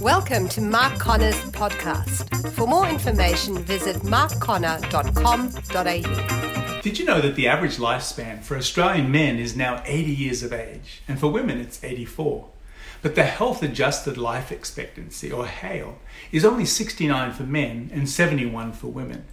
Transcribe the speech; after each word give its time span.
Welcome 0.00 0.48
to 0.50 0.60
Mark 0.62 0.98
Connor's 0.98 1.38
podcast. 1.50 2.52
For 2.52 2.66
more 2.66 2.88
information, 2.88 3.58
visit 3.58 3.96
markconnor.com.au. 3.96 6.80
Did 6.80 6.98
you 6.98 7.04
know 7.04 7.20
that 7.20 7.34
the 7.34 7.46
average 7.46 7.76
lifespan 7.76 8.42
for 8.42 8.56
Australian 8.56 9.12
men 9.12 9.36
is 9.36 9.54
now 9.54 9.82
80 9.84 10.10
years 10.10 10.42
of 10.42 10.54
age, 10.54 11.02
and 11.06 11.20
for 11.20 11.28
women 11.28 11.60
it's 11.60 11.84
84? 11.84 12.48
But 13.02 13.14
the 13.14 13.24
health 13.24 13.62
adjusted 13.62 14.16
life 14.16 14.50
expectancy, 14.50 15.30
or 15.30 15.46
HALE, 15.46 15.98
is 16.32 16.46
only 16.46 16.64
69 16.64 17.32
for 17.32 17.42
men 17.42 17.90
and 17.92 18.08
71 18.08 18.72
for 18.72 18.86
women. 18.86 19.26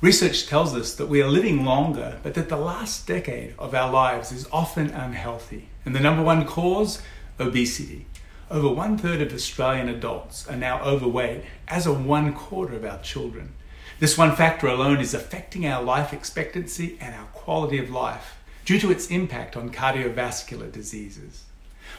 Research 0.00 0.48
tells 0.48 0.74
us 0.74 0.96
that 0.96 1.06
we 1.06 1.22
are 1.22 1.28
living 1.28 1.64
longer, 1.64 2.18
but 2.24 2.34
that 2.34 2.48
the 2.48 2.56
last 2.56 3.06
decade 3.06 3.54
of 3.56 3.72
our 3.72 3.92
lives 3.92 4.32
is 4.32 4.48
often 4.50 4.90
unhealthy. 4.90 5.68
And 5.84 5.94
the 5.94 6.00
number 6.00 6.24
one 6.24 6.44
cause? 6.44 7.00
Obesity. 7.38 8.06
Over 8.50 8.70
one 8.70 8.96
third 8.96 9.20
of 9.20 9.34
Australian 9.34 9.90
adults 9.90 10.48
are 10.48 10.56
now 10.56 10.82
overweight, 10.82 11.44
as 11.66 11.86
are 11.86 11.92
one 11.92 12.32
quarter 12.32 12.74
of 12.76 12.84
our 12.84 12.98
children. 13.00 13.52
This 14.00 14.16
one 14.16 14.34
factor 14.34 14.68
alone 14.68 15.00
is 15.00 15.12
affecting 15.12 15.66
our 15.66 15.82
life 15.82 16.14
expectancy 16.14 16.96
and 16.98 17.14
our 17.14 17.26
quality 17.26 17.78
of 17.78 17.90
life 17.90 18.38
due 18.64 18.80
to 18.80 18.90
its 18.90 19.08
impact 19.08 19.54
on 19.54 19.70
cardiovascular 19.70 20.72
diseases. 20.72 21.44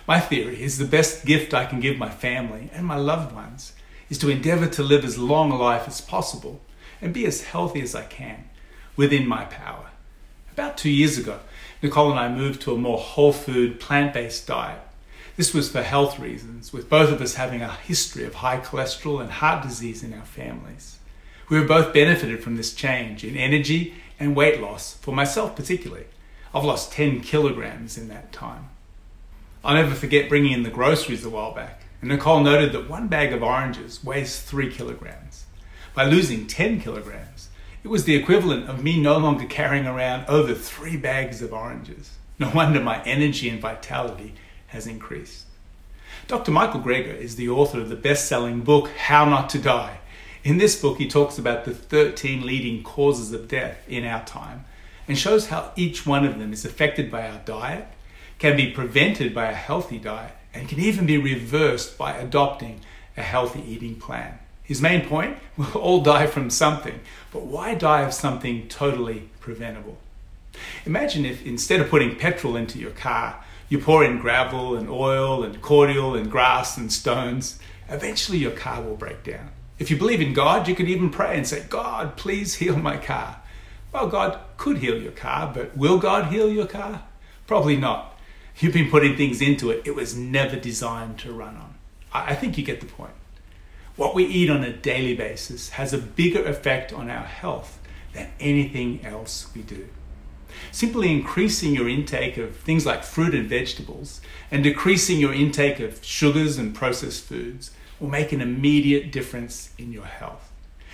My 0.08 0.20
theory 0.20 0.63
is 0.63 0.80
the 0.80 0.85
best 0.85 1.23
gift 1.23 1.53
I 1.53 1.66
can 1.66 1.80
give 1.80 1.99
my 1.99 2.09
family 2.09 2.72
and 2.73 2.84
my 2.84 2.95
loved 2.95 3.36
ones 3.36 3.73
is 4.09 4.17
to 4.20 4.30
endeavor 4.30 4.67
to 4.70 4.81
live 4.81 5.05
as 5.05 5.20
long 5.20 5.52
a 5.52 5.55
life 5.55 5.88
as 5.88 6.02
possible 6.02 6.61
and 7.00 7.13
be 7.13 7.27
as 7.27 7.44
healthy 7.44 7.81
as 7.81 7.94
I 7.94 8.05
can 8.05 8.50
within 8.95 9.27
my 9.27 9.45
power. 9.45 9.91
About 10.53 10.80
two 10.80 10.89
years 10.89 11.20
ago, 11.20 11.41
Nicole 11.84 12.09
and 12.09 12.20
I 12.20 12.27
moved 12.27 12.61
to 12.61 12.73
a 12.73 12.77
more 12.77 12.97
whole 12.97 13.34
food, 13.34 13.80
plant 13.80 14.13
based 14.13 14.47
diet. 14.47 14.81
This 15.39 15.53
was 15.53 15.71
for 15.71 15.81
health 15.81 16.20
reasons, 16.20 16.73
with 16.73 16.89
both 16.89 17.13
of 17.13 17.21
us 17.21 17.35
having 17.35 17.61
a 17.61 17.71
history 17.71 18.25
of 18.25 18.35
high 18.35 18.59
cholesterol 18.59 19.21
and 19.21 19.31
heart 19.31 19.63
disease 19.63 20.03
in 20.03 20.13
our 20.13 20.25
families. 20.25 21.00
We 21.47 21.55
have 21.55 21.66
both 21.66 21.94
benefited 21.94 22.44
from 22.44 22.58
this 22.58 22.73
change 22.73 23.23
in 23.23 23.38
energy 23.38 23.94
and 24.19 24.36
weight 24.36 24.59
loss, 24.59 24.95
for 24.95 25.14
myself 25.14 25.55
particularly. 25.55 26.08
I've 26.53 26.66
lost 26.66 26.91
10 26.91 27.22
kilograms 27.22 27.97
in 27.97 28.09
that 28.09 28.33
time. 28.33 28.67
I'll 29.64 29.75
never 29.75 29.95
forget 29.95 30.27
bringing 30.27 30.52
in 30.52 30.64
the 30.64 30.69
groceries 30.69 31.23
a 31.23 31.30
while 31.30 31.53
back, 31.53 31.83
and 32.02 32.09
Nicole 32.09 32.44
noted 32.44 32.73
that 32.73 32.89
one 32.89 33.08
bag 33.08 33.31
of 33.31 33.42
oranges 33.42 34.03
weighs 34.03 34.42
3 34.42 34.69
kilograms. 34.69 35.45
By 35.95 36.03
losing 36.03 36.47
10 36.47 36.81
kilograms, 36.81 37.47
it 37.81 37.88
was 37.88 38.03
the 38.03 38.17
equivalent 38.17 38.69
of 38.69 38.83
me 38.83 38.99
no 38.99 39.17
longer 39.17 39.45
carrying 39.45 39.88
around 39.88 40.25
over 40.27 40.53
three 40.53 40.97
bags 40.97 41.42
of 41.42 41.53
oranges. 41.53 42.17
No 42.39 42.52
wonder 42.53 42.81
my 42.81 43.02
energy 43.05 43.47
and 43.47 43.61
vitality 43.61 44.33
has 44.70 44.88
increased. 44.88 45.45
Dr. 46.28 46.52
Michael 46.52 46.81
Greger 46.81 47.16
is 47.16 47.36
the 47.36 47.50
author 47.50 47.80
of 47.80 47.89
the 47.89 47.95
best 47.95 48.28
selling 48.28 48.62
book, 48.62 48.89
How 48.89 49.26
Not 49.26 49.50
to 49.50 49.59
Die. 49.59 50.00
In 50.44 50.58
this 50.58 50.80
book, 50.80 50.98
he 50.98 51.08
talks 51.08 51.38
about 51.38 51.66
the 51.66 51.73
13 51.73 52.45
leading 52.45 52.84
causes 52.84 53.34
of 53.34 53.48
death 53.48 53.78
in 53.88 54.06
our 54.06 54.23
time 54.26 54.66
and 55.08 55.17
shows 55.17 55.48
how 55.48 55.72
each 55.76 56.06
one 56.06 56.23
of 56.26 56.38
them 56.38 56.53
is 56.53 56.64
affected 56.64 57.11
by 57.11 57.28
our 57.28 57.39
diet, 57.39 57.88
can 58.38 58.56
be 58.56 58.72
prevented 58.72 59.34
by 59.34 59.50
a 59.50 59.56
healthy 59.56 59.98
diet, 59.98 60.34
and 60.53 60.70
can 60.70 60.80
even 60.80 61.06
be 61.06 61.17
reversed 61.17 61.98
by 61.98 62.14
adopting 62.14 62.80
a 63.17 63.23
healthy 63.23 63.61
eating 63.67 63.95
plan. 63.95 64.38
His 64.64 64.81
main 64.81 65.08
point 65.08 65.38
we'll 65.58 65.73
all 65.73 66.02
die 66.02 66.28
from 66.28 66.52
something, 66.52 67.00
but 67.31 67.45
why 67.45 67.73
die 67.73 68.02
of 68.02 68.14
something 68.14 68.67
totally 68.67 69.30
preventable? 69.39 69.98
Imagine 70.86 71.26
if 71.26 71.45
instead 71.45 71.80
of 71.80 71.89
putting 71.89 72.16
petrol 72.16 72.56
into 72.56 72.78
your 72.78 72.92
car, 72.92 73.44
you 73.70 73.80
pour 73.80 74.03
in 74.03 74.20
gravel 74.20 74.75
and 74.75 74.89
oil 74.89 75.44
and 75.44 75.62
cordial 75.62 76.16
and 76.16 76.30
grass 76.30 76.75
and 76.75 76.92
stones, 76.92 77.59
eventually 77.88 78.39
your 78.39 78.52
car 78.52 78.81
will 78.81 78.95
break 78.95 79.23
down. 79.23 79.52
If 79.78 79.89
you 79.89 79.98
believe 79.98 80.22
in 80.22 80.34
God, 80.34 80.67
you 80.67 80.76
could 80.76 80.89
even 80.89 81.09
pray 81.09 81.38
and 81.38 81.48
say, 81.48 81.64
God, 81.70 82.17
please 82.17 82.56
heal 82.56 82.76
my 82.76 82.98
car. 82.98 83.42
Well, 83.94 84.08
God 84.08 84.39
could 84.58 84.80
heal 84.80 85.02
your 85.02 85.11
car, 85.11 85.52
but 85.54 85.77
will 85.77 85.99
God 85.99 86.32
heal 86.32 86.52
your 86.52 86.67
car? 86.67 87.04
Probably 87.48 87.77
not. 87.77 88.20
You've 88.58 88.73
been 88.73 88.89
putting 88.89 89.16
things 89.16 89.42
into 89.42 89.70
it, 89.72 89.83
it 89.86 89.95
was 89.95 90.17
never 90.17 90.58
designed 90.58 91.17
to 91.20 91.32
run 91.32 91.55
on. 91.55 91.76
I 92.11 92.36
think 92.36 92.58
you 92.58 92.64
get 92.64 92.82
the 92.82 92.88
point. 92.88 93.14
What 93.95 94.16
we 94.16 94.26
eat 94.26 94.49
on 94.49 94.64
a 94.64 94.73
daily 94.73 95.16
basis 95.16 95.70
has 95.70 95.93
a 95.93 95.98
bigger 95.98 96.43
effect 96.43 96.92
on 96.92 97.10
our 97.10 97.23
health 97.23 97.80
than 98.14 98.32
anything 98.39 99.05
else 99.05 99.48
we 99.55 99.61
do. 99.61 99.88
Simply 100.71 101.11
increasing 101.11 101.73
your 101.73 101.89
intake 101.89 102.37
of 102.37 102.55
things 102.55 102.85
like 102.85 103.03
fruit 103.03 103.33
and 103.33 103.49
vegetables 103.49 104.21
and 104.52 104.63
decreasing 104.63 105.19
your 105.19 105.33
intake 105.33 105.80
of 105.80 106.03
sugars 106.03 106.57
and 106.57 106.75
processed 106.75 107.23
foods 107.23 107.71
will 107.99 108.09
make 108.09 108.31
an 108.31 108.41
immediate 108.41 109.11
difference 109.11 109.71
in 109.77 109.91
your 109.91 110.05
health. 110.05 110.52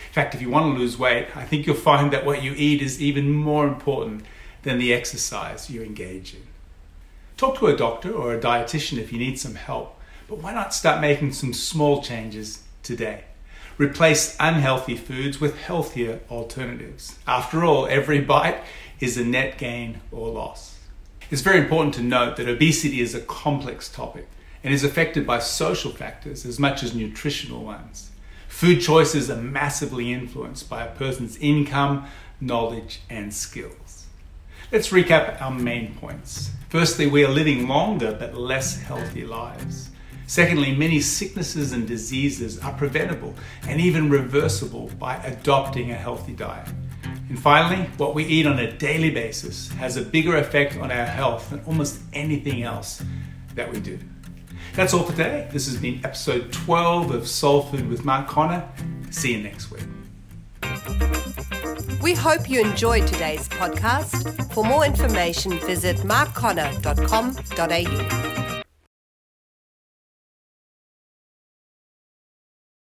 In 0.07 0.13
fact, 0.13 0.33
if 0.33 0.41
you 0.41 0.49
want 0.49 0.73
to 0.73 0.79
lose 0.79 0.97
weight, 0.97 1.35
I 1.35 1.43
think 1.43 1.65
you'll 1.65 1.75
find 1.75 2.11
that 2.13 2.25
what 2.25 2.41
you 2.41 2.53
eat 2.55 2.81
is 2.81 3.01
even 3.01 3.31
more 3.31 3.67
important 3.67 4.23
than 4.63 4.79
the 4.79 4.93
exercise 4.93 5.69
you 5.69 5.83
engage 5.83 6.33
in. 6.33 6.43
Talk 7.37 7.59
to 7.59 7.67
a 7.67 7.75
doctor 7.75 8.11
or 8.11 8.33
a 8.33 8.39
dietitian 8.39 8.97
if 8.97 9.11
you 9.11 9.19
need 9.19 9.39
some 9.39 9.55
help, 9.55 9.99
but 10.27 10.39
why 10.39 10.53
not 10.53 10.73
start 10.73 11.01
making 11.01 11.33
some 11.33 11.53
small 11.53 12.01
changes 12.01 12.63
today. 12.81 13.25
Replace 13.77 14.37
unhealthy 14.39 14.95
foods 14.95 15.41
with 15.41 15.57
healthier 15.57 16.21
alternatives. 16.31 17.19
After 17.27 17.65
all, 17.65 17.87
every 17.87 18.21
bite 18.21 18.63
is 19.01 19.17
a 19.17 19.25
net 19.25 19.57
gain 19.57 19.99
or 20.13 20.29
loss. 20.29 20.79
It's 21.29 21.41
very 21.41 21.59
important 21.59 21.93
to 21.95 22.01
note 22.01 22.37
that 22.37 22.47
obesity 22.47 23.01
is 23.01 23.13
a 23.13 23.19
complex 23.19 23.89
topic 23.89 24.29
and 24.63 24.73
is 24.73 24.85
affected 24.85 25.27
by 25.27 25.39
social 25.39 25.91
factors 25.91 26.45
as 26.45 26.57
much 26.57 26.83
as 26.83 26.95
nutritional 26.95 27.65
ones. 27.65 28.11
Food 28.47 28.79
choices 28.79 29.29
are 29.29 29.41
massively 29.41 30.13
influenced 30.13 30.69
by 30.69 30.85
a 30.85 30.95
person's 30.95 31.35
income, 31.37 32.05
knowledge, 32.39 33.01
and 33.09 33.33
skills. 33.33 34.05
Let's 34.71 34.89
recap 34.89 35.41
our 35.41 35.51
main 35.51 35.95
points. 35.95 36.51
Firstly, 36.69 37.07
we 37.07 37.25
are 37.25 37.29
living 37.29 37.67
longer 37.67 38.15
but 38.17 38.35
less 38.35 38.81
healthy 38.81 39.25
lives. 39.25 39.89
Secondly, 40.27 40.75
many 40.75 40.99
sicknesses 40.99 41.71
and 41.71 41.87
diseases 41.87 42.59
are 42.59 42.73
preventable 42.73 43.33
and 43.67 43.79
even 43.79 44.09
reversible 44.09 44.89
by 44.99 45.15
adopting 45.17 45.91
a 45.91 45.95
healthy 45.95 46.33
diet. 46.33 46.67
And 47.29 47.39
finally, 47.39 47.89
what 47.97 48.15
we 48.15 48.25
eat 48.25 48.45
on 48.45 48.59
a 48.59 48.71
daily 48.71 49.09
basis 49.09 49.69
has 49.73 49.97
a 49.97 50.01
bigger 50.01 50.37
effect 50.37 50.77
on 50.77 50.91
our 50.91 51.05
health 51.05 51.49
than 51.49 51.61
almost 51.65 52.01
anything 52.13 52.63
else 52.63 53.03
that 53.55 53.71
we 53.71 53.79
do. 53.79 53.97
That's 54.73 54.93
all 54.93 55.03
for 55.03 55.11
today. 55.11 55.47
This 55.51 55.67
has 55.67 55.77
been 55.77 56.01
episode 56.03 56.51
12 56.51 57.11
of 57.11 57.27
Soul 57.27 57.63
Food 57.63 57.87
with 57.87 58.03
Mark 58.03 58.27
Connor. 58.27 58.67
See 59.09 59.33
you 59.33 59.41
next 59.41 59.71
week. 59.71 59.83
We 62.01 62.13
hope 62.13 62.49
you 62.49 62.61
enjoyed 62.61 63.07
today's 63.07 63.47
podcast. 63.47 64.53
For 64.53 64.63
more 64.63 64.85
information, 64.85 65.59
visit 65.59 65.97
markconnor.com.au. 65.97 68.34